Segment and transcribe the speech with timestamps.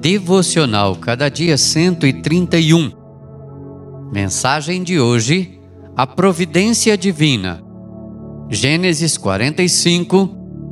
[0.00, 2.92] Devocional Cada Dia 131.
[4.12, 5.58] Mensagem de hoje:
[5.96, 7.60] A Providência Divina.
[8.48, 10.30] Gênesis 45,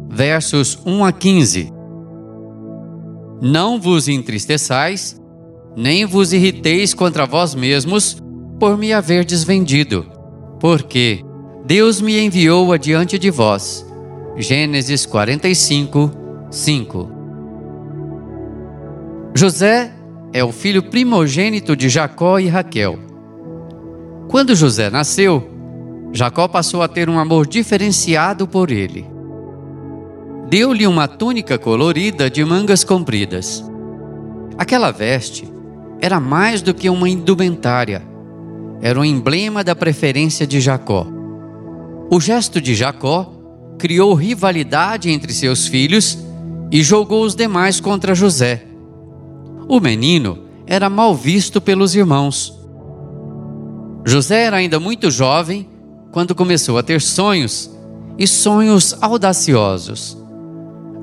[0.08, 1.72] versos 1 a 15.
[3.42, 5.20] Não vos entristeçais,
[5.76, 8.22] nem vos irriteis contra vós mesmos
[8.60, 10.06] por me haverdes vendido,
[10.60, 11.20] porque
[11.66, 13.84] Deus me enviou adiante de vós.
[14.36, 16.12] Gênesis 45,
[16.48, 17.15] 5.
[19.36, 19.92] José
[20.32, 22.98] é o filho primogênito de Jacó e Raquel.
[24.28, 25.46] Quando José nasceu,
[26.10, 29.06] Jacó passou a ter um amor diferenciado por ele.
[30.48, 33.62] Deu-lhe uma túnica colorida de mangas compridas.
[34.56, 35.46] Aquela veste
[36.00, 38.02] era mais do que uma indumentária,
[38.80, 41.06] era um emblema da preferência de Jacó.
[42.10, 43.30] O gesto de Jacó
[43.78, 46.16] criou rivalidade entre seus filhos
[46.72, 48.65] e jogou os demais contra José
[49.68, 52.56] o menino era mal visto pelos irmãos.
[54.04, 55.68] José era ainda muito jovem
[56.12, 57.70] quando começou a ter sonhos,
[58.18, 60.16] e sonhos audaciosos.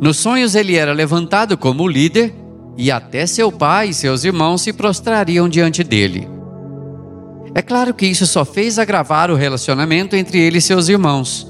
[0.02, 2.34] Nos sonhos ele era levantado como líder
[2.76, 6.28] e até seu pai e seus irmãos se prostrariam diante dele.
[7.54, 11.48] É claro que isso só fez agravar o relacionamento entre ele e seus irmãos.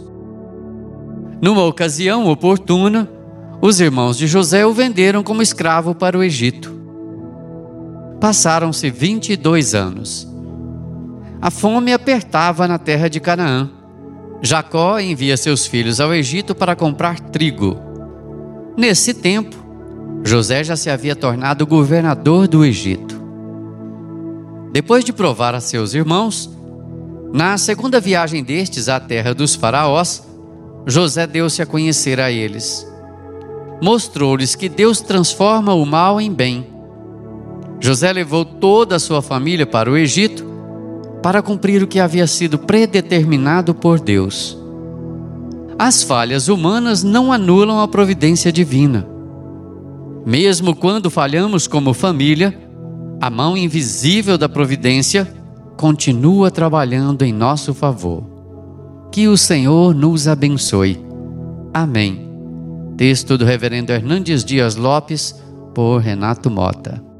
[1.41, 3.09] Numa ocasião oportuna,
[3.61, 6.82] os irmãos de José o venderam como escravo para o Egito.
[8.23, 10.25] Passaram-se 22 anos.
[11.41, 13.69] A fome apertava na terra de Canaã.
[14.41, 17.77] Jacó envia seus filhos ao Egito para comprar trigo.
[18.77, 19.57] Nesse tempo,
[20.23, 23.21] José já se havia tornado governador do Egito.
[24.71, 26.49] Depois de provar a seus irmãos,
[27.33, 30.25] na segunda viagem destes à terra dos faraós,
[30.87, 32.87] José deu-se a conhecer a eles.
[33.81, 36.72] Mostrou-lhes que Deus transforma o mal em bem
[37.83, 40.45] José levou toda a sua família para o Egito
[41.21, 44.57] para cumprir o que havia sido predeterminado por Deus.
[45.77, 49.05] As falhas humanas não anulam a providência divina.
[50.25, 52.57] Mesmo quando falhamos como família,
[53.19, 55.29] a mão invisível da providência
[55.75, 58.23] continua trabalhando em nosso favor.
[59.11, 61.05] Que o Senhor nos abençoe.
[61.73, 62.29] Amém.
[62.95, 65.35] Texto do Reverendo Hernandes Dias Lopes,
[65.75, 67.12] por Renato Mota.